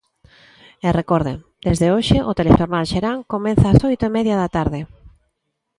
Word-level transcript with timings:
E 0.87 0.89
recorden: 0.99 1.37
desde 1.67 1.87
hoxe 1.93 2.17
o 2.29 2.35
Telexornal 2.39 2.85
Serán 2.91 3.17
comeza 3.33 3.71
ás 3.71 3.79
oito 3.89 4.03
e 4.09 4.13
media 4.17 4.35
da 4.41 4.49
tarde. 4.57 4.79